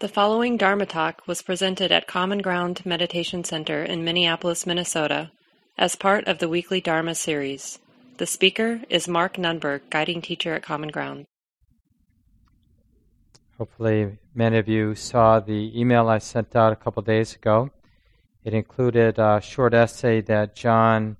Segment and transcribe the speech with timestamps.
[0.00, 5.30] The following Dharma talk was presented at Common Ground Meditation Center in Minneapolis, Minnesota,
[5.76, 7.78] as part of the weekly Dharma series.
[8.16, 11.26] The speaker is Mark Nunberg, guiding teacher at Common Ground.
[13.58, 17.68] Hopefully, many of you saw the email I sent out a couple days ago.
[18.42, 21.18] It included a short essay that John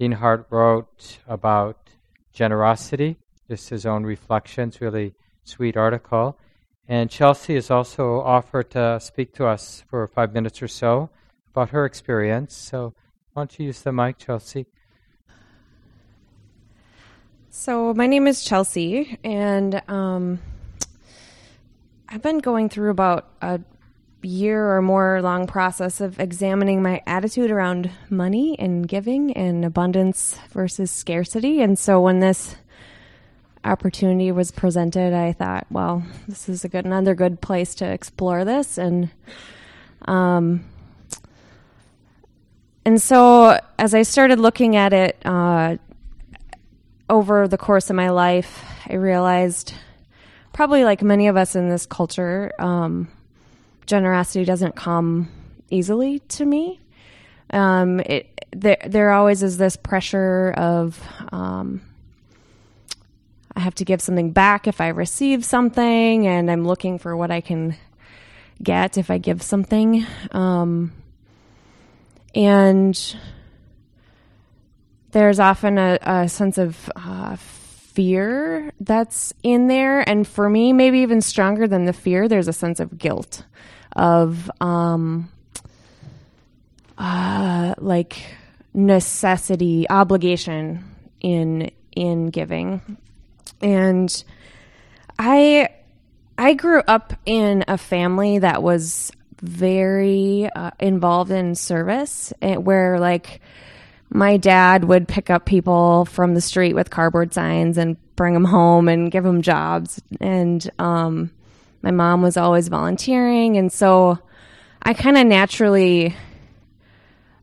[0.00, 1.90] Deanhart wrote about
[2.32, 3.18] generosity,
[3.50, 5.12] just his own reflections, really
[5.44, 6.38] sweet article.
[6.88, 11.10] And Chelsea has also offered to speak to us for five minutes or so
[11.52, 12.56] about her experience.
[12.56, 12.94] So
[13.32, 14.66] why don't you use the mic, Chelsea?
[17.54, 20.38] So, my name is Chelsea, and um,
[22.08, 23.60] I've been going through about a
[24.22, 30.38] year or more long process of examining my attitude around money and giving and abundance
[30.50, 31.60] versus scarcity.
[31.60, 32.56] And so, when this
[33.64, 38.44] opportunity was presented, I thought, well, this is a good another good place to explore
[38.44, 39.10] this and
[40.06, 40.64] um
[42.84, 45.76] and so as I started looking at it uh,
[47.08, 49.74] over the course of my life, I realized
[50.52, 53.08] probably like many of us in this culture, um,
[53.86, 55.28] generosity doesn't come
[55.70, 56.80] easily to me.
[57.50, 61.82] Um, it there there always is this pressure of um,
[63.54, 67.30] I have to give something back if I receive something, and I'm looking for what
[67.30, 67.76] I can
[68.62, 70.06] get if I give something.
[70.30, 70.92] Um,
[72.34, 73.16] and
[75.10, 80.00] there's often a, a sense of uh, fear that's in there.
[80.08, 83.44] And for me, maybe even stronger than the fear, there's a sense of guilt,
[83.94, 85.30] of um,
[86.96, 88.24] uh, like
[88.72, 90.84] necessity, obligation
[91.20, 92.80] in in giving
[93.62, 94.24] and
[95.18, 95.68] I
[96.36, 102.98] I grew up in a family that was very uh, involved in service, eh, where
[102.98, 103.40] like
[104.10, 108.44] my dad would pick up people from the street with cardboard signs and bring them
[108.44, 111.30] home and give them jobs, and um,
[111.82, 114.18] my mom was always volunteering, and so
[114.82, 116.16] I kind of naturally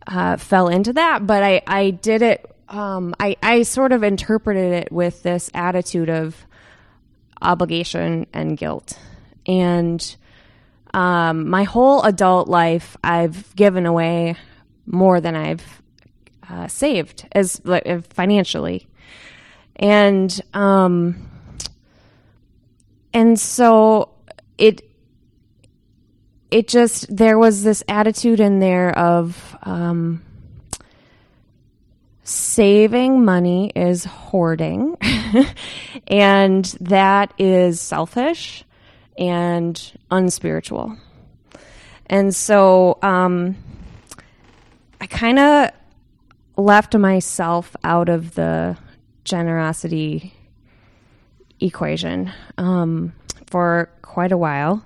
[0.08, 4.74] uh, fell into that, but I I did it um, I, I sort of interpreted
[4.74, 6.36] it with this attitude of
[7.42, 8.98] obligation and guilt.
[9.46, 10.16] And
[10.94, 14.36] um, my whole adult life, I've given away
[14.86, 15.82] more than I've
[16.50, 18.88] uh, saved as like, uh, financially,
[19.76, 21.30] and um,
[23.14, 24.10] and so
[24.58, 24.82] it
[26.50, 30.24] it just there was this attitude in there of um,
[32.30, 34.96] saving money is hoarding,
[36.08, 38.64] and that is selfish
[39.18, 40.96] and unspiritual.
[42.06, 43.56] And so um,
[45.02, 45.72] I kind of
[46.56, 48.78] left myself out of the
[49.24, 50.34] generosity
[51.60, 53.12] equation um,
[53.48, 54.86] for quite a while.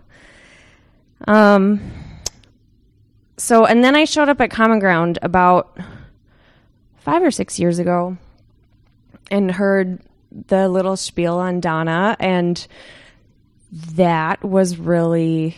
[1.27, 1.81] Um,
[3.35, 5.77] so, and then I showed up at Common Ground about
[7.03, 8.17] five or six years ago
[9.29, 9.99] and heard
[10.47, 12.65] the little spiel on Dana, and
[13.71, 15.57] that was really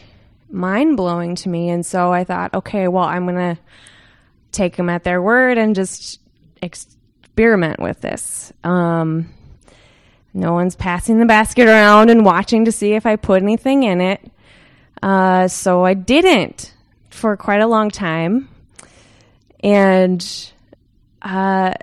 [0.49, 1.69] mind blowing to me.
[1.69, 3.61] And so I thought, okay, well, I'm going to
[4.51, 6.19] take them at their word and just
[6.61, 8.51] experiment with this.
[8.63, 9.29] Um,
[10.33, 14.01] no one's passing the basket around and watching to see if I put anything in
[14.01, 14.31] it.
[15.01, 16.73] Uh, so I didn't
[17.09, 18.49] for quite a long time.
[19.61, 20.51] And
[21.25, 21.73] uh,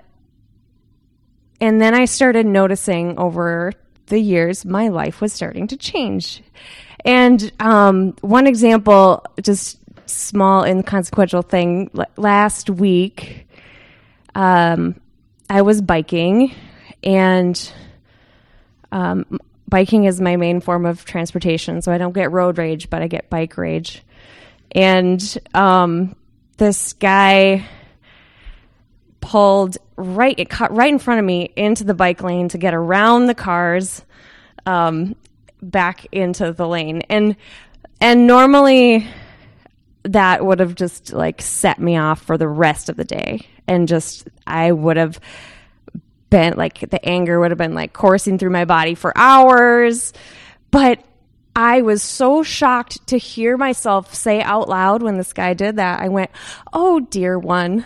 [1.59, 3.73] and then I started noticing over
[4.07, 6.41] the years my life was starting to change.
[7.05, 13.47] And um, one example, just small inconsequential thing, last week,
[14.33, 14.99] um,
[15.49, 16.55] I was biking,
[17.03, 17.73] and
[18.91, 23.01] um, biking is my main form of transportation, so I don't get road rage, but
[23.01, 24.03] I get bike rage.
[24.71, 26.15] And um,
[26.57, 27.65] this guy
[29.23, 32.73] pulled right, it cut right in front of me into the bike lane to get
[32.73, 34.03] around the cars,
[34.65, 35.15] um,
[35.61, 37.03] back into the lane.
[37.09, 37.37] And,
[38.01, 39.07] and normally
[40.03, 43.47] that would have just like set me off for the rest of the day.
[43.65, 45.21] And just, I would have
[46.29, 50.11] been like, the anger would have been like coursing through my body for hours.
[50.69, 51.01] But
[51.55, 56.01] I was so shocked to hear myself say out loud when this guy did that.
[56.01, 56.31] I went,
[56.73, 57.85] Oh, dear one,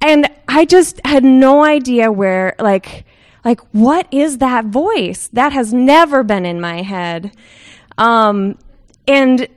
[0.00, 3.04] and I just had no idea where, like,
[3.44, 5.28] like what is that voice?
[5.32, 7.34] That has never been in my head.
[7.98, 8.58] Um,
[9.06, 9.48] and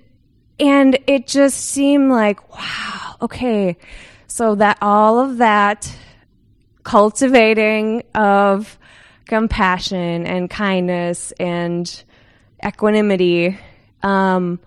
[0.59, 3.77] and it just seemed like, wow, okay.
[4.27, 5.93] So that all of that
[6.83, 8.77] cultivating of
[9.25, 12.03] compassion and kindness and
[12.65, 13.57] equanimity
[14.01, 14.59] um,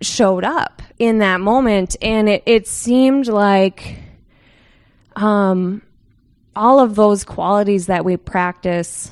[0.00, 1.96] showed up in that moment.
[2.00, 3.98] And it, it seemed like
[5.16, 5.82] um,
[6.56, 9.10] all of those qualities that we practice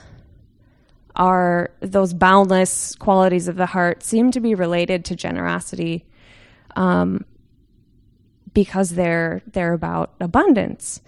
[1.15, 6.05] are those boundless qualities of the heart seem to be related to generosity
[6.77, 7.25] um,
[8.55, 11.01] because they're they're about abundance.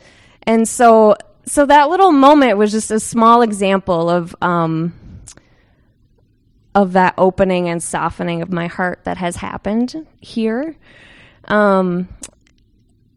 [0.42, 1.16] And so
[1.46, 4.92] so that little moment was just a small example of um,
[6.74, 10.76] of that opening and softening of my heart that has happened here.
[11.44, 12.08] Um,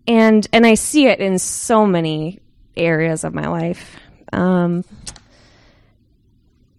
[0.08, 2.40] and and I see it in so many
[2.76, 3.98] areas of my life
[4.34, 4.84] um,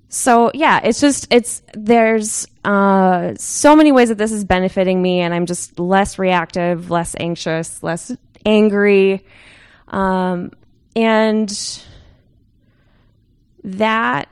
[0.09, 5.21] so yeah, it's just it's there's uh, so many ways that this is benefiting me,
[5.21, 8.15] and I'm just less reactive, less anxious, less
[8.47, 9.25] angry,
[9.89, 10.53] um,
[10.97, 11.83] and
[13.65, 14.29] that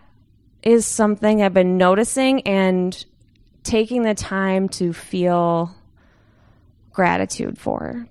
[0.62, 3.04] is something I've been noticing and
[3.62, 5.74] taking the time to feel
[6.92, 8.08] gratitude for.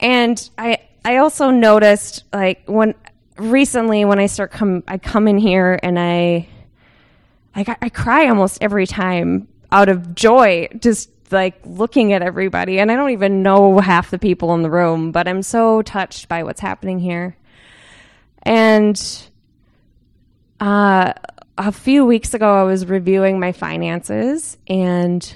[0.00, 2.94] And I I also noticed like when
[3.36, 6.48] recently when I start come I come in here and I
[7.54, 12.78] I, I cry almost every time out of joy, just like looking at everybody.
[12.78, 16.28] And I don't even know half the people in the room, but I'm so touched
[16.28, 17.36] by what's happening here.
[18.42, 19.00] And
[20.60, 21.12] uh,
[21.58, 25.34] a few weeks ago, I was reviewing my finances and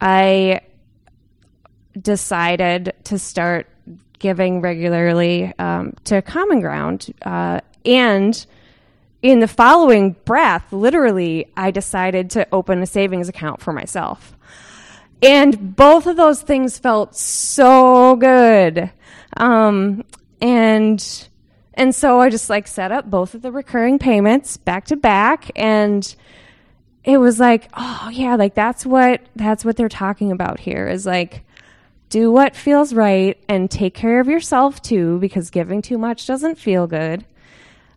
[0.00, 0.60] I
[2.00, 3.68] decided to start
[4.18, 7.12] giving regularly um, to Common Ground.
[7.22, 8.46] Uh, and
[9.20, 14.36] in the following breath, literally, I decided to open a savings account for myself.
[15.22, 18.90] And both of those things felt so good.
[19.36, 20.04] Um,
[20.40, 21.28] and,
[21.74, 25.50] and so I just like set up both of the recurring payments back to back
[25.54, 26.14] and
[27.04, 31.06] it was like, oh yeah, like that's what, that's what they're talking about here is
[31.06, 31.44] like,
[32.12, 36.58] do what feels right and take care of yourself too, because giving too much doesn't
[36.58, 37.24] feel good.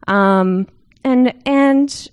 [0.08, 0.68] Um,
[1.04, 2.10] and and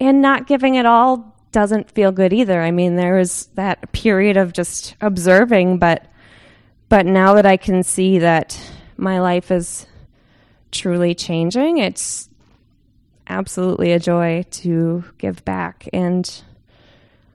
[0.00, 2.60] and not giving at all doesn't feel good either.
[2.60, 6.04] I mean, there was that period of just observing, but
[6.88, 8.60] but now that I can see that
[8.96, 9.86] my life is
[10.72, 12.28] truly changing, it's
[13.28, 16.42] absolutely a joy to give back and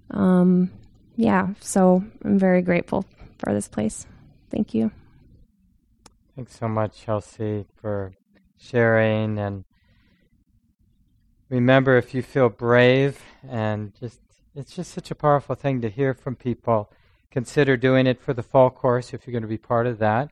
[0.10, 0.70] um
[1.16, 3.06] yeah, so I'm very grateful
[3.42, 4.06] for this place.
[4.50, 4.92] Thank you.
[6.36, 8.14] Thanks so much, Chelsea, for
[8.58, 9.38] sharing.
[9.38, 9.66] And
[11.50, 14.20] remember if you feel brave and just
[14.54, 16.92] it's just such a powerful thing to hear from people.
[17.32, 20.32] Consider doing it for the fall course if you're going to be part of that.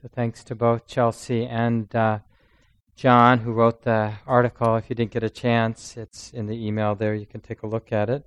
[0.00, 2.20] So thanks to both chelsea and uh,
[2.96, 4.76] john who wrote the article.
[4.76, 7.14] If you didn't get a chance it's in the email there.
[7.14, 8.24] You can take a look at it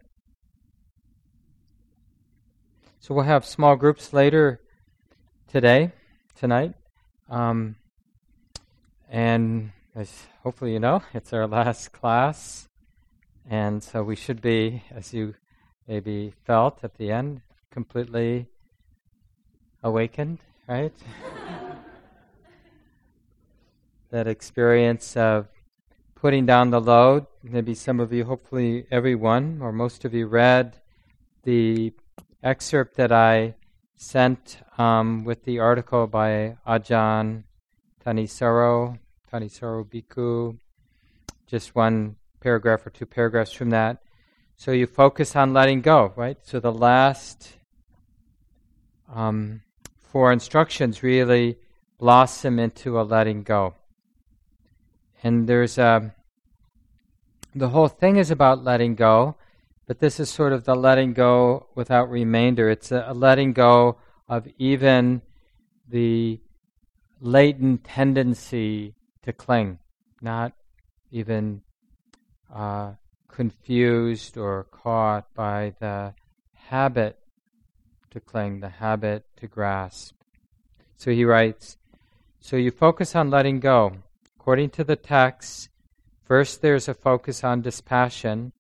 [3.04, 4.62] so we'll have small groups later
[5.50, 5.92] today
[6.40, 6.74] tonight
[7.30, 7.76] um,
[9.10, 12.70] and as hopefully you know, it's our last class.
[13.50, 15.36] And so we should be, as you
[15.86, 17.42] maybe felt at the end,
[17.72, 18.48] completely
[19.84, 20.94] awakened, right?
[24.12, 25.48] that experience of
[26.16, 27.26] putting down the load.
[27.44, 30.78] Maybe some of you, hopefully everyone, or most of you, read
[31.44, 31.92] the
[32.44, 33.56] excerpt that I
[33.96, 37.44] sent um, with the article by Ajahn
[38.06, 39.00] Thanissaro
[39.34, 40.60] Thanissaro Bhikkhu,
[41.48, 43.98] just one paragraph or two paragraphs from that.
[44.58, 46.38] So you focus on letting go, right?
[46.44, 47.54] So the last
[49.12, 49.64] um,
[50.04, 51.58] four instructions really
[51.98, 53.74] blossom into a letting go.
[55.24, 56.14] And there's a,
[57.56, 59.36] the whole thing is about letting go,
[59.86, 62.70] but this is sort of the letting go without remainder.
[62.70, 63.98] It's a, letting go
[64.30, 65.22] of even
[65.90, 66.40] the
[67.20, 69.80] latent tendency to cling,
[70.22, 70.54] not
[71.12, 71.62] even
[72.54, 72.94] uh,
[73.28, 76.14] confused or caught by the
[76.54, 77.20] habit
[78.12, 80.16] to cling, the habit to grasp.
[80.96, 81.78] So he writes
[82.40, 83.98] So you focus on letting go.
[84.40, 85.70] According to the text,
[86.26, 88.54] first there's a focus on dispassion,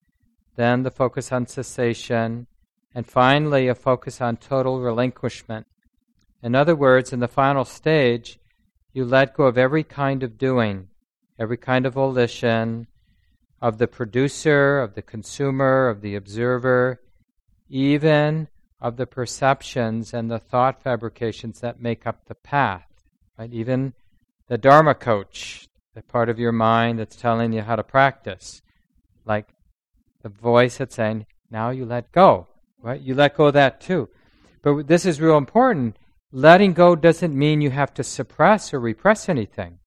[0.55, 2.47] then the focus on cessation,
[2.93, 5.65] and finally a focus on total relinquishment.
[6.41, 8.39] In other words, in the final stage,
[8.93, 10.89] you let go of every kind of doing,
[11.39, 12.87] every kind of volition,
[13.61, 17.01] of the producer, of the consumer, of the observer,
[17.69, 18.49] even
[18.81, 22.85] of the perceptions and the thought fabrications that make up the path.
[23.39, 23.53] Right?
[23.53, 23.93] Even
[24.47, 28.61] the Dharma coach, the part of your mind that's telling you how to practice,
[29.25, 29.47] like
[30.23, 32.47] the voice that's saying, now you let go.
[32.81, 32.99] Right?
[32.99, 34.09] You let go of that too.
[34.61, 35.97] But this is real important.
[36.31, 39.77] Letting go doesn't mean you have to suppress or repress anything.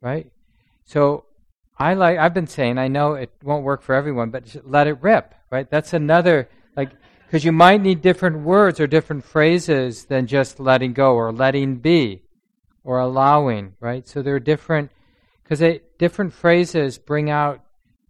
[0.00, 0.32] Right?
[0.84, 1.26] So
[1.78, 5.02] I like I've been saying I know it won't work for everyone, but let it
[5.02, 5.68] rip, right?
[5.68, 6.90] That's another like
[7.26, 11.76] because you might need different words or different phrases than just letting go or letting
[11.76, 12.22] be
[12.84, 14.06] or allowing, right?
[14.06, 14.90] So there are different
[15.42, 15.62] because
[15.98, 17.60] different phrases bring out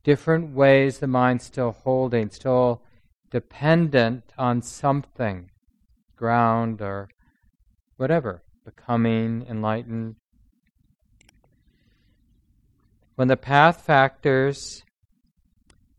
[0.05, 2.83] different ways the mind's still holding, still
[3.31, 5.51] dependent on something,
[6.17, 7.09] ground or
[7.97, 10.17] whatever, becoming enlightened,
[13.15, 14.83] when the path factors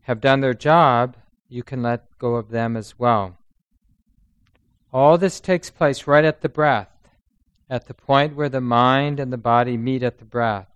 [0.02, 1.16] have done their job,
[1.48, 3.38] you can let go of them as well.
[4.92, 6.90] All this takes place right at the breath,
[7.70, 10.68] at the point where the mind and the body meet at the breath.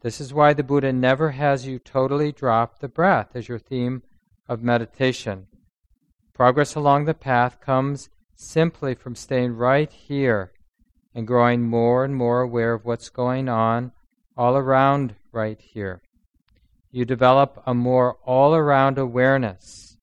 [0.00, 4.02] This is why the Buddha never has you totally drop the breath as your theme
[4.48, 5.46] of meditation.
[6.32, 10.52] Progress along the path comes simply from staying right here
[11.14, 13.90] and growing more and more aware of what's going on
[14.36, 16.00] all around right here.
[16.92, 19.98] You develop a more all around awareness,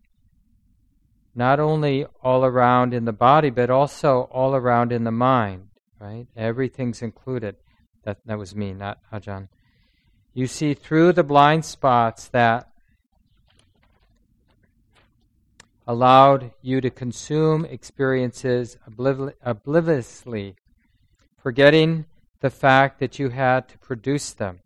[1.33, 6.27] not only all around in the body, but also all around in the mind, right?
[6.35, 7.55] Everything's included.
[8.03, 9.47] That, that was me, not Ajahn.
[10.37, 12.69] You see through the blind spots that
[15.87, 20.57] allowed you to consume experiences obliv- obliviously,
[21.41, 22.05] forgetting
[22.41, 24.59] the fact that you had to produce them.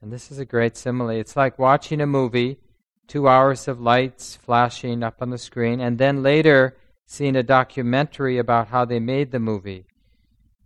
[0.00, 1.10] And this is a great simile.
[1.10, 2.58] It's like watching a movie,
[3.06, 8.36] two hours of lights flashing up on the screen, and then later seeing a documentary
[8.36, 9.86] about how they made the movie.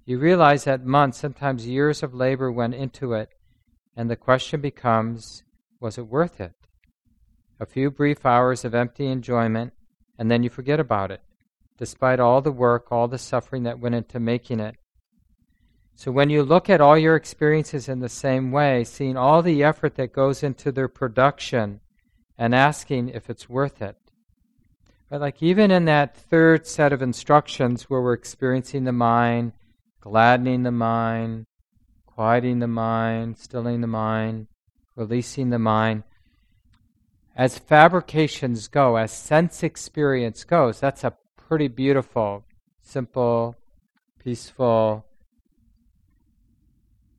[0.06, 3.28] You realize that months, sometimes years of labor went into it,
[3.96, 5.42] and the question becomes
[5.80, 6.54] was it worth it?
[7.58, 9.72] A few brief hours of empty enjoyment,
[10.18, 11.22] and then you forget about it,
[11.78, 14.76] despite all the work, all the suffering that went into making it.
[15.94, 19.64] So when you look at all your experiences in the same way, seeing all the
[19.64, 21.80] effort that goes into their production
[22.36, 23.96] and asking if it's worth it.
[25.08, 29.52] But like even in that third set of instructions where we're experiencing the mind,
[30.00, 31.46] gladdening the mind,
[32.16, 34.46] quieting the mind, stilling the mind,
[34.96, 36.02] releasing the mind,
[37.36, 42.42] as fabrications go, as sense experience goes, that's a pretty beautiful,
[42.80, 43.54] simple,
[44.18, 45.04] peaceful,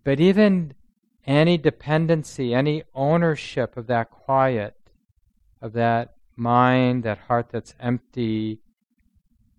[0.03, 0.73] but even
[1.27, 4.73] any dependency, any ownership of that quiet,
[5.61, 8.61] of that mind, that heart that's empty,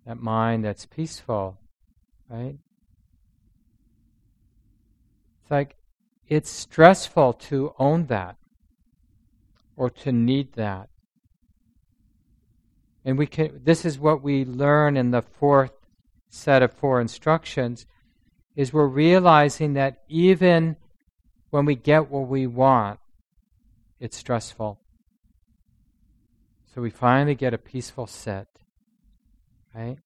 [0.05, 1.57] that mind that's peaceful,
[2.29, 2.57] right?
[5.49, 5.77] It's like
[6.27, 8.35] it's stressful to own that
[9.75, 10.89] or to need that.
[13.03, 15.71] And we can this is what we learn in the fourth
[16.29, 17.87] set of four instructions
[18.55, 20.75] is we're realizing that even
[21.49, 22.99] when we get what we want,
[23.99, 24.79] it's stressful.
[26.75, 28.47] So we finally get a peaceful sit,
[29.73, 29.97] right?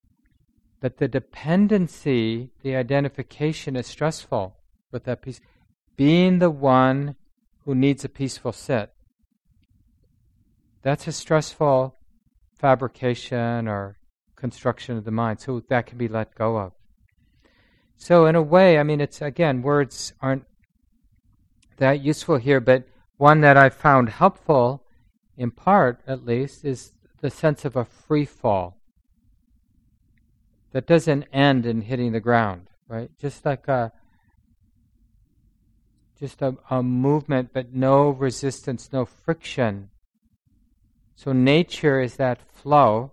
[0.80, 4.56] But the dependency, the identification is stressful
[4.94, 5.40] with that peace.
[5.96, 7.16] Being the one
[7.66, 8.92] who needs a peaceful sit.
[10.82, 11.96] That's a stressful
[12.58, 13.98] fabrication or
[14.36, 15.40] construction of the mind.
[15.40, 16.72] So that can be let go of.
[17.96, 20.44] So, in a way, I mean, it's again, words aren't
[21.78, 22.84] that useful here, but
[23.16, 24.84] one that I found helpful,
[25.36, 28.76] in part at least, is the sense of a free fall
[30.72, 33.10] that doesn't end in hitting the ground, right?
[33.18, 33.92] Just like a
[36.18, 39.90] just a, a movement, but no resistance, no friction.
[41.16, 43.12] So nature is that flow.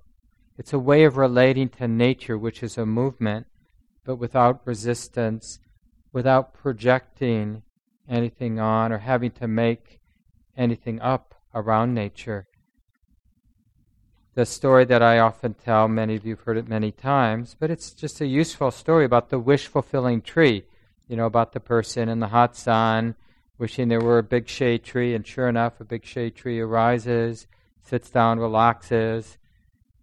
[0.57, 3.47] It's a way of relating to nature, which is a movement
[4.03, 5.59] but without resistance,
[6.11, 7.63] without projecting
[8.09, 9.99] anything on or having to make
[10.57, 12.47] anything up around nature.
[14.33, 17.69] The story that I often tell, many of you have heard it many times, but
[17.69, 20.63] it's just a useful story about the wish fulfilling tree.
[21.11, 23.15] You know, about the person in the hot sun
[23.57, 27.47] wishing there were a big shade tree, and sure enough, a big shade tree arises,
[27.83, 29.37] sits down, relaxes,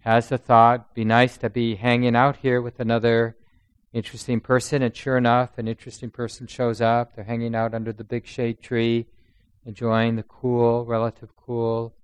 [0.00, 3.38] has the thought, be nice to be hanging out here with another
[3.94, 7.16] interesting person, and sure enough, an interesting person shows up.
[7.16, 9.06] They're hanging out under the big shade tree,
[9.64, 11.94] enjoying the cool, relative cool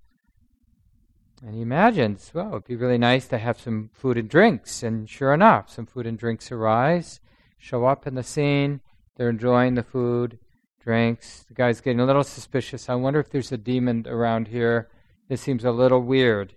[1.43, 4.81] And he imagines, well, it'd be really nice to have some food and drinks.
[4.81, 7.19] And sure enough, some food and drinks arise,
[7.59, 8.81] show up in the scene.
[9.15, 10.39] They're enjoying the food,
[10.83, 11.45] drinks.
[11.47, 12.89] The guy's getting a little suspicious.
[12.89, 14.89] I wonder if there's a demon around here.
[15.29, 16.53] This seems a little weird.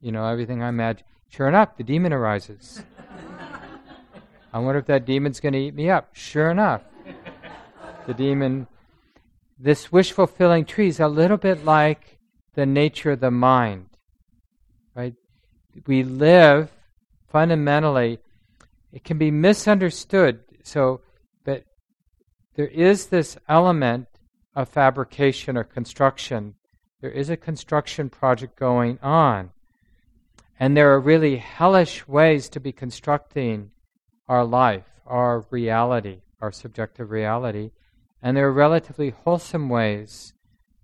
[0.00, 1.04] You know, everything I imagine.
[1.28, 2.82] Sure enough, the demon arises.
[4.52, 6.14] I wonder if that demon's going to eat me up.
[6.14, 6.82] Sure enough,
[8.06, 8.66] the demon.
[9.58, 12.18] This wish fulfilling tree is a little bit like
[12.54, 13.88] the nature of the mind,
[14.94, 15.14] right?
[15.86, 16.70] We live
[17.28, 18.20] fundamentally,
[18.92, 20.40] it can be misunderstood.
[20.62, 21.00] So,
[22.58, 24.08] there is this element
[24.56, 26.56] of fabrication or construction.
[27.00, 29.52] There is a construction project going on.
[30.58, 33.70] And there are really hellish ways to be constructing
[34.26, 37.70] our life, our reality, our subjective reality.
[38.20, 40.34] And there are relatively wholesome ways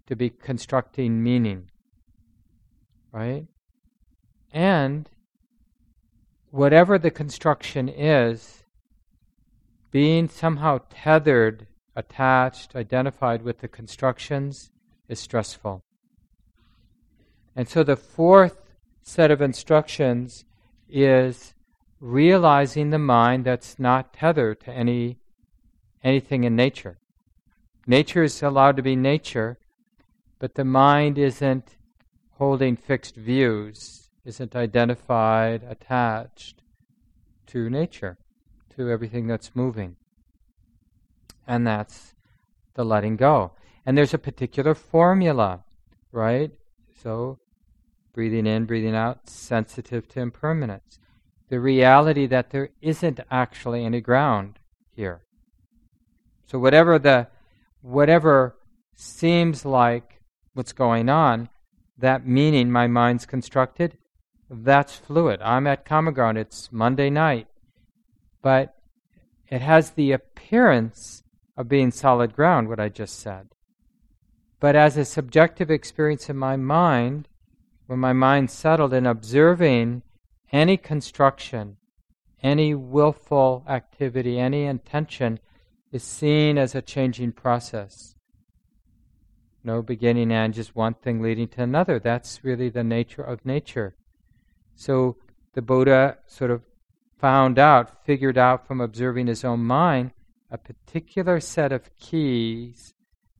[0.06, 1.72] to be constructing meaning.
[3.10, 3.48] Right?
[4.52, 5.10] And
[6.52, 8.63] whatever the construction is,
[9.94, 14.72] being somehow tethered, attached, identified with the constructions
[15.08, 15.84] is stressful.
[17.54, 18.74] And so the fourth
[19.04, 20.44] set of instructions
[20.90, 21.54] is
[22.00, 25.16] realizing the mind that's not tethered to any
[26.02, 26.98] anything in nature.
[27.86, 29.58] Nature is allowed to be nature,
[30.40, 31.76] but the mind isn't
[32.32, 36.64] holding fixed views, isn't identified, attached
[37.46, 38.18] to nature,
[38.76, 39.96] to everything that's moving.
[41.46, 42.14] And that's
[42.74, 43.52] the letting go.
[43.86, 45.64] And there's a particular formula,
[46.12, 46.50] right?
[47.02, 47.38] So
[48.12, 50.98] breathing in, breathing out, sensitive to impermanence.
[51.50, 54.58] The reality that there isn't actually any ground
[54.94, 55.22] here.
[56.46, 57.28] So whatever the
[57.82, 58.56] whatever
[58.94, 60.20] seems like
[60.54, 61.50] what's going on,
[61.98, 63.98] that meaning my mind's constructed,
[64.48, 65.40] that's fluid.
[65.42, 66.38] I'm at common ground.
[66.38, 67.48] It's Monday night.
[68.44, 68.76] But
[69.48, 71.22] it has the appearance
[71.56, 73.48] of being solid ground, what I just said.
[74.60, 77.26] But as a subjective experience in my mind,
[77.86, 80.02] when my mind settled in observing
[80.52, 81.78] any construction,
[82.42, 85.40] any willful activity, any intention
[85.90, 88.14] is seen as a changing process.
[89.64, 91.98] No beginning and just one thing leading to another.
[91.98, 93.96] That's really the nature of nature.
[94.74, 95.16] So
[95.54, 96.60] the Buddha sort of
[97.24, 100.10] found out, figured out from observing his own mind,
[100.50, 102.92] a particular set of keys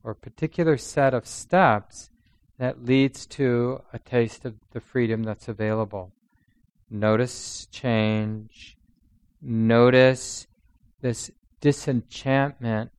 [0.03, 2.09] or a particular set of steps
[2.57, 6.11] that leads to a taste of the freedom that's available.
[6.89, 8.79] Notice change.
[9.43, 10.47] Notice
[11.03, 12.91] this disenchantment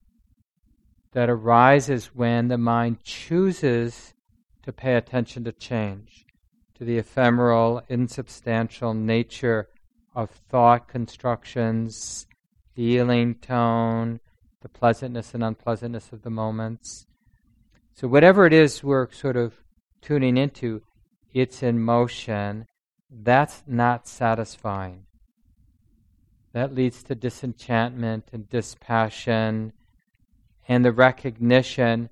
[1.14, 4.14] that arises when the mind chooses
[4.62, 6.28] to pay attention to change,
[6.76, 9.68] to the ephemeral, insubstantial nature
[10.16, 12.26] of thought constructions,
[12.74, 14.20] feeling tone,
[14.62, 17.06] the pleasantness and unpleasantness of the moments.
[17.94, 19.54] So, whatever it is we're sort of
[20.02, 20.82] tuning into,
[21.34, 22.66] it's in motion.
[23.10, 25.06] That's not satisfying.
[26.54, 29.74] That leads to disenchantment and dispassion
[30.68, 32.10] and the recognition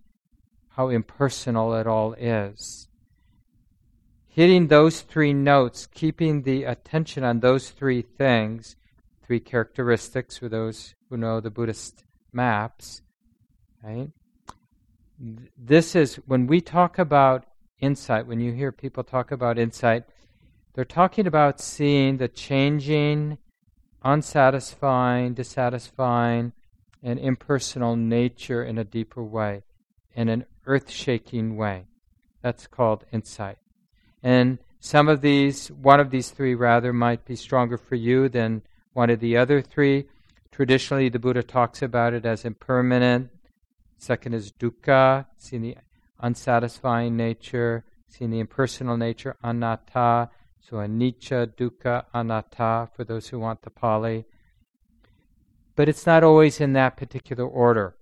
[0.69, 2.87] how impersonal it all is.
[4.36, 8.76] Hitting those three notes, keeping the attention on those three things,
[9.24, 13.04] three characteristics for those who know the Buddhist maps,
[13.84, 14.10] right?
[15.58, 17.46] this is when we talk about
[17.80, 20.04] insight, when you hear people talk about insight,
[20.74, 23.38] they're talking about seeing the changing,
[24.04, 26.54] unsatisfying, dissatisfying,
[27.04, 29.63] and impersonal nature in a deeper way,
[30.15, 31.86] in an earth shaking way.
[32.41, 33.58] That's called insight.
[34.23, 38.63] And some of these, one of these three rather, might be stronger for you than
[38.93, 40.05] one of the other three.
[40.51, 43.29] Traditionally, the Buddha talks about it as impermanent,
[44.03, 45.77] Second is dukkha, seeing the
[46.19, 50.29] unsatisfying nature, seeing the impersonal nature, anatta.
[50.59, 54.25] So anicca, dukkha, anatta for those who want the Pali.
[55.77, 57.95] But it's not always in that particular order.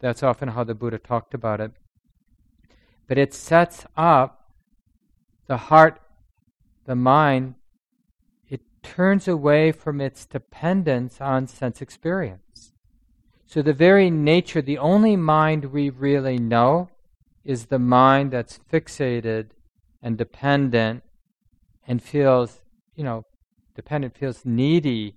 [0.00, 1.72] That's often how the Buddha talked about it.
[3.06, 4.43] But it sets up
[5.46, 6.00] the heart,
[6.86, 7.54] the mind,
[8.48, 12.72] it turns away from its dependence on sense experience.
[13.46, 16.88] So, the very nature, the only mind we really know
[17.44, 19.50] is the mind that's fixated
[20.02, 21.02] and dependent
[21.86, 22.62] and feels,
[22.96, 23.26] you know,
[23.74, 25.16] dependent, feels needy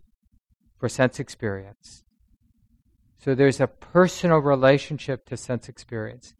[0.78, 2.04] for sense experience.
[3.18, 6.36] So, there's a personal relationship to sense experience.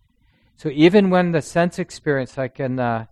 [0.56, 3.08] So, even when the sense experience, like in the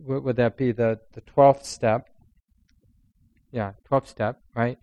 [0.00, 0.72] would that be?
[0.72, 2.08] The the twelfth step.
[3.50, 4.78] Yeah, twelfth step, right?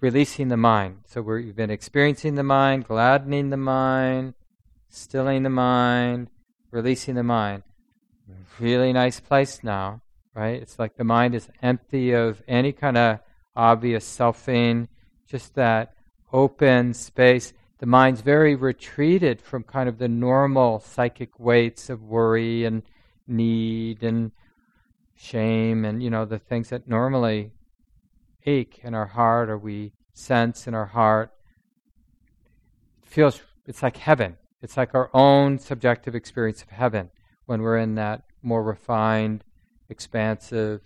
[0.00, 0.98] Releasing the mind.
[1.06, 4.34] So we've been experiencing the mind, gladdening the mind,
[4.88, 6.28] stilling the mind,
[6.70, 7.62] releasing the mind.
[8.58, 10.02] Really nice place now,
[10.34, 10.60] right?
[10.60, 13.20] It's like the mind is empty of any kind of
[13.56, 14.88] obvious selfing,
[15.26, 15.94] just that
[16.32, 17.52] open space.
[17.78, 22.82] The mind's very retreated from kind of the normal psychic weights of worry and
[23.26, 24.32] need and
[25.16, 27.52] shame and, you know, the things that normally
[28.46, 31.30] ache in our heart or we sense in our heart.
[33.02, 34.36] Feels, it's like heaven.
[34.62, 37.10] It's like our own subjective experience of heaven
[37.46, 39.44] when we're in that more refined,
[39.88, 40.80] expansive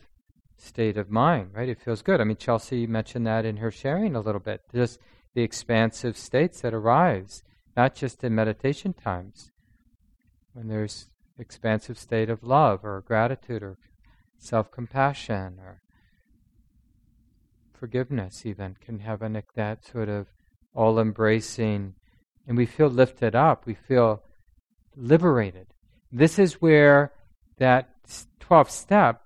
[0.57, 1.69] state of mind, right?
[1.69, 2.21] It feels good.
[2.21, 4.63] I mean, Chelsea mentioned that in her sharing a little bit.
[4.75, 4.99] Just
[5.35, 7.45] the expansive states that arise,
[7.77, 9.53] not just in meditation times,
[10.53, 13.77] when there's expansive state of love or gratitude or
[14.39, 15.81] self-compassion or
[17.73, 20.27] forgiveness even can have an, that sort of
[20.75, 21.95] all-embracing
[22.47, 24.23] and we feel lifted up we feel
[24.97, 25.67] liberated
[26.11, 27.13] this is where
[27.59, 27.89] that
[28.41, 29.23] 12th step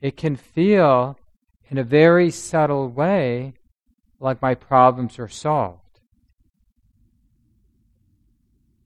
[0.00, 1.18] it can feel
[1.70, 3.54] in a very subtle way
[4.20, 6.00] like my problems are solved.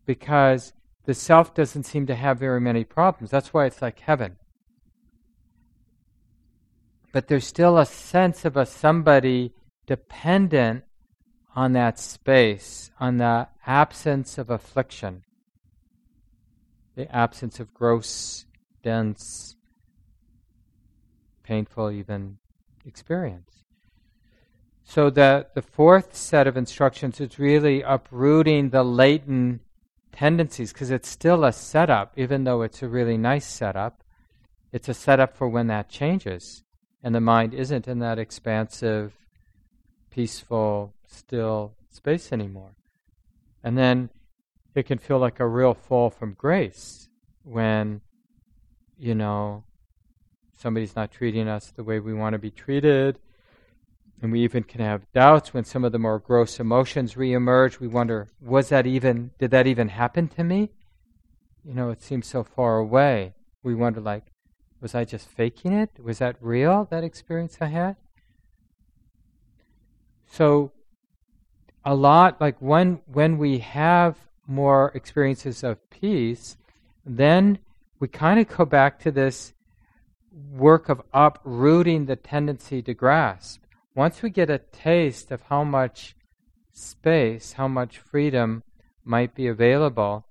[0.07, 0.72] Because
[1.09, 3.31] the self doesn't seem to have very many problems.
[3.31, 4.37] That's why it's like heaven.
[7.14, 9.55] But there's still a sense of a somebody
[9.87, 10.85] dependent
[11.57, 15.23] on that space, on the absence of affliction,
[16.94, 18.44] the absence of gross,
[18.83, 19.57] dense,
[21.42, 22.37] painful, even
[22.85, 23.64] experience.
[24.85, 29.62] So the, the fourth set of instructions is really uprooting the latent
[30.12, 34.03] tendencies because it's still a setup, even though it's a really nice setup.
[34.73, 36.64] It's a setup for when that changes
[37.03, 39.12] and the mind isn't in that expansive,
[40.11, 42.75] peaceful, still space anymore.
[43.62, 44.11] And then
[44.75, 47.09] it can feel like a real fall from grace
[47.44, 48.01] when,
[48.99, 49.64] you know,
[50.57, 53.18] somebody's not treating us the way we want to be treated
[54.20, 57.78] and we even can have doubts when some of the more gross emotions reemerge.
[57.78, 60.70] We wonder, was that even, did that even happen to me?
[61.64, 63.35] You know, it seems so far away.
[63.62, 64.24] We wonder, like,
[64.81, 65.90] was I just faking it?
[66.02, 67.96] Was that real, that experience I had?
[70.26, 70.72] So,
[71.85, 76.57] a lot, like when, when we have more experiences of peace,
[77.07, 77.59] then
[78.00, 79.52] we kind of go back to this
[80.52, 83.62] work of uprooting the tendency to grasp
[83.99, 86.15] once we get a taste of how much
[86.73, 88.63] space, how much freedom
[89.05, 90.25] might be available,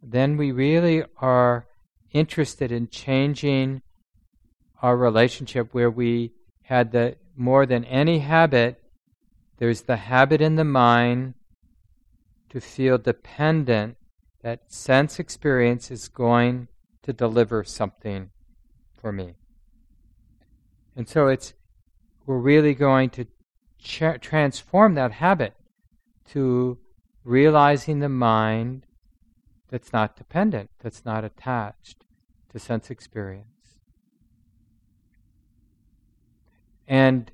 [0.00, 1.66] then we really are
[2.12, 3.82] interested in changing
[4.80, 6.30] our relationship where we
[6.62, 8.80] had the more than any habit,
[9.58, 11.34] there's the habit in the mind
[12.48, 13.96] to feel dependent
[14.42, 16.68] that sense experience is going
[17.02, 18.30] to deliver something
[18.96, 19.34] for me.
[20.94, 21.54] And so it's
[22.26, 23.26] we're really going to
[23.82, 25.54] tra- transform that habit
[26.30, 26.78] to
[27.24, 28.86] realizing the mind
[29.70, 32.04] that's not dependent, that's not attached
[32.50, 33.48] to sense experience.
[36.86, 37.30] And,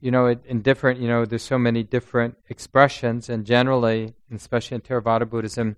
[0.00, 4.80] you know, in different, you know, there's so many different expressions, and generally, especially in
[4.80, 5.76] Theravada Buddhism,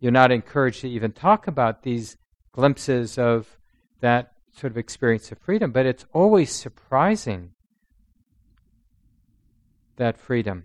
[0.00, 2.16] you're not encouraged to even talk about these
[2.52, 3.58] glimpses of
[4.00, 7.50] that sort of experience of freedom, but it's always surprising
[9.96, 10.64] that freedom.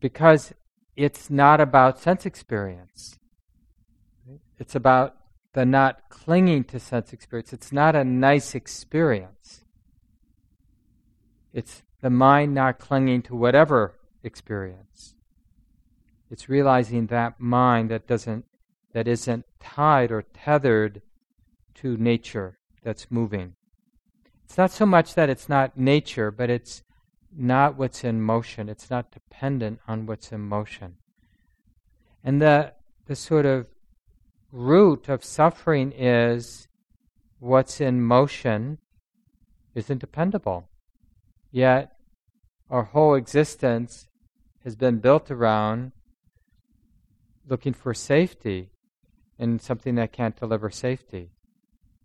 [0.00, 0.52] Because
[0.96, 3.18] it's not about sense experience.
[4.58, 5.16] It's about
[5.54, 7.52] the not clinging to sense experience.
[7.52, 9.64] It's not a nice experience.
[11.54, 15.14] It's the mind not clinging to whatever experience.
[16.30, 18.44] It's realizing that mind that doesn't
[18.96, 21.02] that isn't tied or tethered
[21.74, 23.54] to nature that's moving.
[24.42, 26.82] It's not so much that it's not nature, but it's
[27.30, 28.70] not what's in motion.
[28.70, 30.94] It's not dependent on what's in motion.
[32.24, 32.72] And the,
[33.04, 33.66] the sort of
[34.50, 36.66] root of suffering is
[37.38, 38.78] what's in motion
[39.74, 40.70] isn't dependable.
[41.50, 41.92] Yet
[42.70, 44.08] our whole existence
[44.64, 45.92] has been built around
[47.46, 48.70] looking for safety
[49.38, 51.30] in something that can't deliver safety.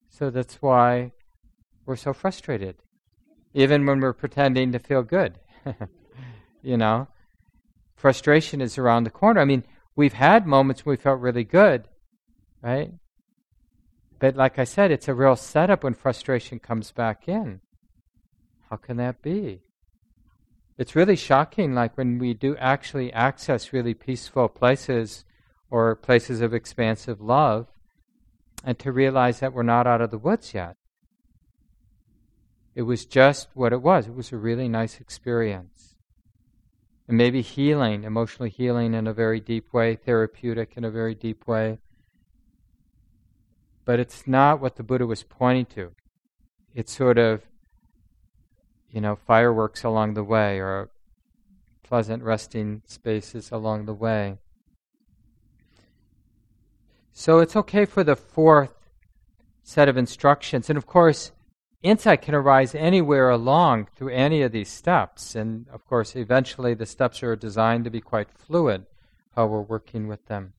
[0.10, 1.12] So that's why
[1.86, 2.76] we're so frustrated,
[3.54, 5.39] even when we're pretending to feel good.
[6.62, 7.08] you know,
[7.96, 9.41] frustration is around the corner.
[9.41, 9.63] I mean,
[9.96, 11.88] we've had moments when we felt really good,
[12.62, 12.91] right?
[14.20, 17.62] But like I said, it's a real setup when frustration comes back in.
[18.70, 19.62] How can that be?
[20.78, 25.26] It's really shocking, like when we do actually access really peaceful places
[25.72, 27.68] or places of expansive love,
[28.64, 30.76] and to realize that we're not out of the woods yet.
[32.76, 34.08] It was just what it was.
[34.08, 35.96] It was a really nice experience.
[37.08, 41.48] And maybe healing, emotionally healing in a very deep way, therapeutic in a very deep
[41.48, 41.80] way.
[43.84, 45.92] But it's not what the Buddha was pointing to.
[46.74, 47.42] It's sort of,
[48.90, 50.92] you know, fireworks along the way or
[51.84, 54.38] pleasant resting spaces along the way.
[57.13, 58.74] So it's okay for the fourth
[59.63, 60.69] set of instructions.
[60.69, 61.32] And of course,
[61.82, 65.36] insight can arise anywhere along through any of these steps.
[65.36, 68.86] And of course, eventually the steps are designed to be quite fluid
[69.36, 70.54] how we're working with them.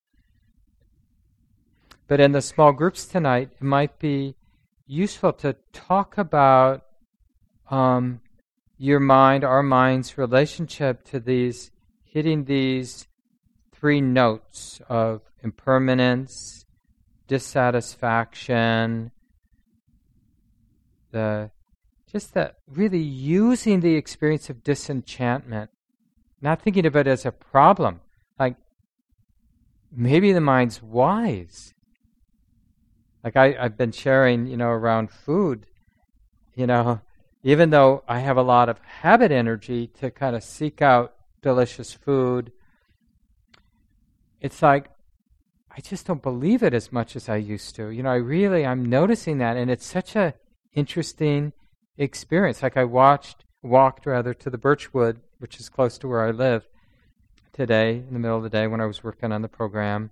[2.08, 4.34] But in the small groups tonight, it might be
[4.86, 6.84] useful to talk about
[7.70, 8.20] um,
[8.76, 11.70] your mind, our mind's relationship to these,
[12.04, 13.06] hitting these
[13.72, 16.64] three notes of impermanence,
[17.26, 19.10] dissatisfaction,
[21.10, 21.50] the
[22.10, 25.70] just that really using the experience of disenchantment,
[26.42, 28.00] not thinking of it as a problem.
[28.38, 28.56] Like
[29.90, 31.72] maybe the mind's wise.
[33.24, 35.66] Like I, I've been sharing, you know, around food,
[36.54, 37.00] you know,
[37.42, 41.92] even though I have a lot of habit energy to kind of seek out delicious
[41.92, 42.52] food,
[44.40, 44.90] it's like
[45.74, 47.88] I just don't believe it as much as I used to.
[47.88, 50.34] You know, I really I'm noticing that and it's such a
[50.74, 51.52] interesting
[51.96, 52.62] experience.
[52.62, 56.68] Like I watched walked rather to the Birchwood, which is close to where I live
[57.52, 60.10] today in the middle of the day when I was working on the program.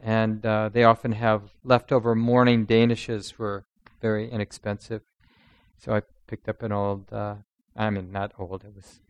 [0.00, 3.64] And uh, they often have leftover morning danishes for
[4.00, 5.02] very inexpensive.
[5.78, 7.36] So I picked up an old, uh,
[7.76, 9.00] I mean, not old, it was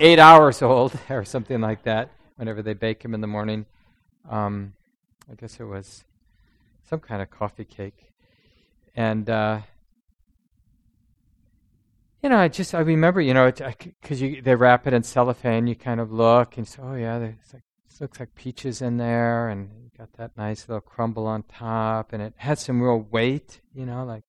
[0.00, 3.66] eight hours old or something like that whenever they bake them in the morning.
[4.28, 4.74] Um,
[5.30, 6.04] I guess it was
[6.88, 8.12] some kind of coffee cake.
[8.96, 9.60] And, uh,
[12.22, 15.76] you know, I just, I remember, you know, because they wrap it in cellophane, you
[15.76, 17.62] kind of look and say, oh, yeah, there's like,
[18.00, 22.22] looks like peaches in there, and you got that nice little crumble on top, and
[22.22, 24.22] it had some real weight, you know, like,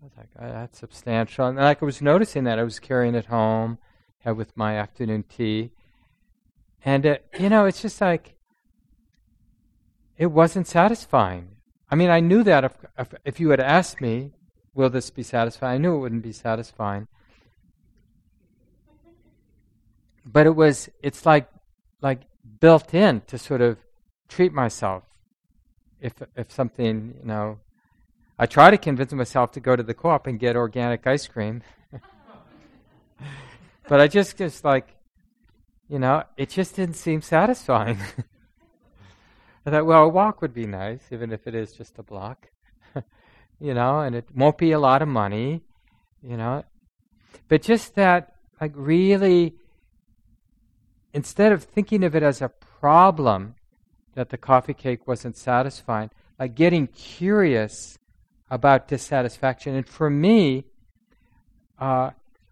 [0.00, 1.46] I was like, oh, that's substantial.
[1.46, 3.78] And like I was noticing that, I was carrying it home,
[4.20, 5.70] had with my afternoon tea.
[6.84, 8.33] And, it, you know, it's just like,
[10.16, 11.48] it wasn't satisfying.
[11.90, 14.32] I mean, I knew that if, if, if you had asked me,
[14.74, 15.74] will this be satisfying?
[15.74, 17.08] I knew it wouldn't be satisfying.
[20.24, 21.48] But it was, it's like,
[22.00, 22.22] like
[22.60, 23.78] built in to sort of
[24.28, 25.04] treat myself.
[26.00, 27.58] If, if something, you know,
[28.38, 31.62] I try to convince myself to go to the co-op and get organic ice cream.
[33.88, 34.88] but I just, just like,
[35.88, 37.98] you know, it just didn't seem satisfying.
[39.66, 42.50] I thought, well, a walk would be nice, even if it is just a block,
[43.60, 45.62] you know, and it won't be a lot of money,
[46.22, 46.64] you know.
[47.48, 49.54] But just that, like, really,
[51.14, 53.54] instead of thinking of it as a problem
[54.14, 57.98] that the coffee cake wasn't satisfying, like getting curious
[58.50, 59.74] about dissatisfaction.
[59.74, 60.64] And for me,
[61.78, 62.10] uh,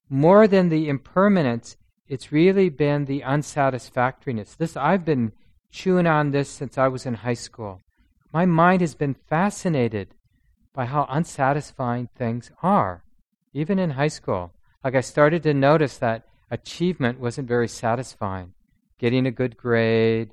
[0.09, 1.77] more than the impermanence,
[2.09, 4.57] it's really been the unsatisfactoriness.
[4.57, 5.33] This I've been
[5.73, 7.81] chewing on this since I was in high school.
[8.33, 10.15] My mind has been fascinated
[10.75, 13.03] by how unsatisfying things are,
[13.53, 14.53] even in high school.
[14.85, 18.53] Like I started to notice that achievement wasn't very satisfying.
[18.99, 20.31] Getting a good grade.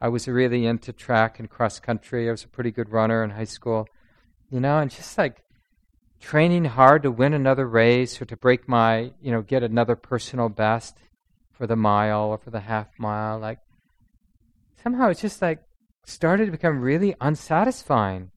[0.00, 2.28] I was really into track and cross country.
[2.28, 3.88] I was a pretty good runner in high school.
[4.50, 5.42] You know, and just like
[6.20, 10.48] training hard to win another race or to break my, you know, get another personal
[10.48, 10.96] best
[11.52, 13.38] for the mile or for the half mile.
[13.38, 13.58] Like
[14.84, 15.60] somehow it's just like
[16.04, 18.30] started to become really unsatisfying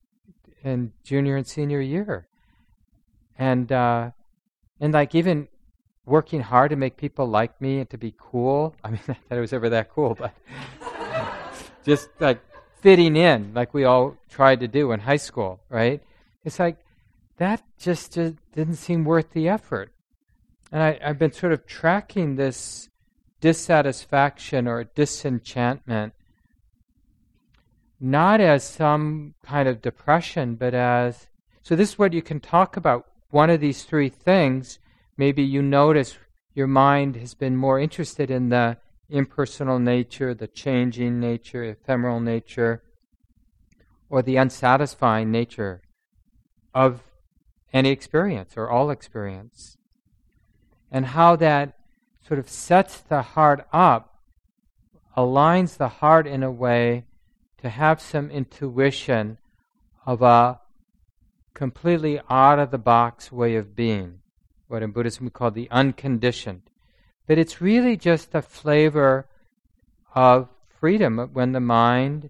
[0.63, 2.27] in junior and senior year.
[3.37, 4.11] And uh,
[4.79, 5.49] and like even
[6.05, 8.73] working hard to make people like me and to be cool.
[8.83, 10.33] I mean, not that it was ever that cool, but
[11.85, 12.39] just like
[12.81, 16.01] fitting in, like we all tried to do in high school, right?
[16.45, 16.77] It's like
[17.37, 19.91] that just, just didn't seem worth the effort.
[20.71, 22.89] And I, I've been sort of tracking this
[23.41, 26.13] dissatisfaction or disenchantment
[27.99, 31.27] not as some kind of depression, but as
[31.63, 33.07] so this is what you can talk about.
[33.29, 34.79] One of these three things,
[35.17, 36.17] maybe you notice
[36.53, 38.77] your mind has been more interested in the
[39.09, 42.83] impersonal nature, the changing nature, ephemeral nature,
[44.09, 45.81] or the unsatisfying nature
[46.73, 47.01] of
[47.73, 49.77] any experience or all experience.
[50.89, 51.77] And how that
[52.25, 54.21] sort of sets the heart up,
[55.17, 57.06] aligns the heart in a way
[57.61, 59.37] to have some intuition
[60.05, 60.59] of a
[61.53, 64.19] completely out of the box way of being,
[64.67, 66.61] what in Buddhism we call the unconditioned.
[67.25, 69.27] But it's really just a flavor
[70.13, 72.29] of freedom when the mind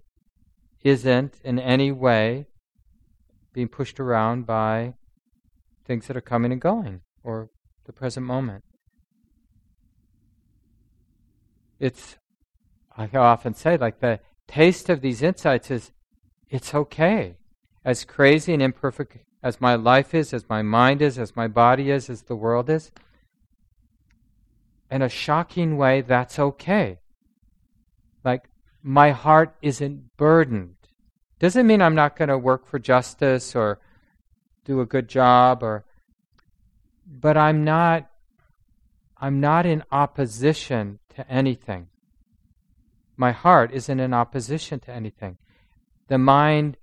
[0.82, 2.46] isn't in any way
[3.52, 4.94] being pushed around by
[5.84, 7.50] things that are coming and going or
[7.84, 8.64] the present moment.
[11.78, 12.16] It's,
[12.96, 15.92] I often say, like the taste of these insights is
[16.50, 17.36] it's okay.
[17.84, 21.90] As crazy and imperfect as my life is, as my mind is, as my body
[21.90, 22.90] is, as the world is,
[24.90, 26.98] in a shocking way, that's okay.
[28.24, 28.48] Like,
[28.82, 30.74] my heart isn't burdened.
[31.38, 33.78] Doesn't mean I'm not going to work for justice or
[34.64, 35.84] do a good job or
[37.06, 38.10] but I'm not
[39.16, 41.88] I'm not in opposition to anything.
[43.20, 45.38] My heart isn't in opposition to anything.
[46.06, 46.76] The mind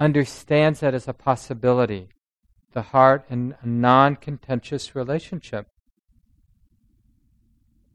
[0.00, 2.08] understands that as a possibility.
[2.72, 5.68] The heart in a non contentious relationship.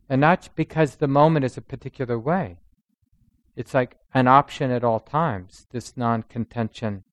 [0.08, 2.58] And not because the moment is a particular way.
[3.56, 7.04] It's like an option at all times, this non contention,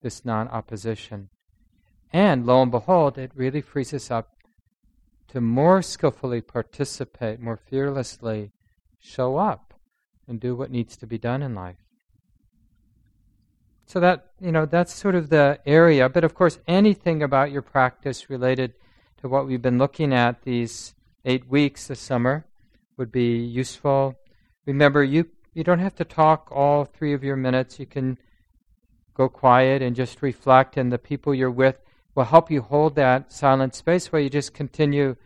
[0.00, 1.28] this non opposition.
[2.14, 4.30] And lo and behold, it really frees us up
[5.28, 8.52] to more skillfully participate, more fearlessly
[8.98, 9.73] show up
[10.28, 11.76] and do what needs to be done in life.
[13.86, 16.08] So that, you know, that's sort of the area.
[16.08, 18.74] But of course, anything about your practice related
[19.20, 22.46] to what we've been looking at these eight weeks this summer
[22.96, 24.14] would be useful.
[24.66, 27.78] Remember, you, you don't have to talk all three of your minutes.
[27.78, 28.18] You can
[29.14, 31.78] go quiet and just reflect, and the people you're with
[32.14, 35.16] will help you hold that silent space where you just continue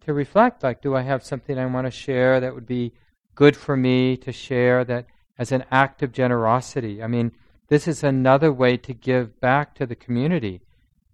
[0.00, 2.92] to reflect like, do I have something I want to share that would be
[3.40, 5.06] good for me to share that
[5.38, 7.02] as an act of generosity?
[7.02, 7.32] I mean,
[7.68, 10.60] this is another way to give back to the community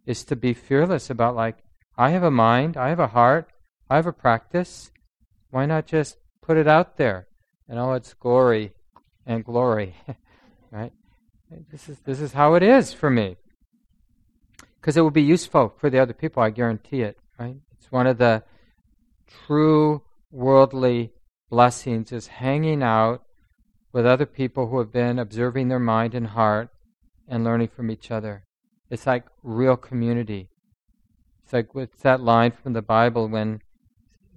[0.06, 1.58] is to be fearless about like,
[1.96, 3.52] I have a mind, I have a heart,
[3.88, 4.90] I have a practice.
[5.50, 7.28] Why not just put it out there
[7.68, 8.72] in all its glory
[9.24, 9.94] and glory?
[10.72, 10.92] right?
[11.70, 13.36] This is this is how it is for me
[14.80, 16.42] because it will be useful for the other people.
[16.42, 17.16] I guarantee it.
[17.38, 17.56] Right?
[17.78, 18.42] It's one of the
[19.46, 21.12] true worldly
[21.50, 23.22] blessings is hanging out
[23.92, 26.68] with other people who have been observing their mind and heart
[27.28, 28.44] and learning from each other.
[28.90, 30.48] It's like real community.
[31.44, 33.60] It's like what's that line from the Bible when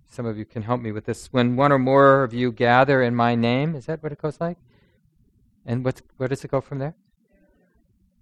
[0.09, 1.27] some of you can help me with this.
[1.31, 4.39] When one or more of you gather in my name, is that what it goes
[4.39, 4.57] like?
[5.65, 6.95] And what's, where does it go from there?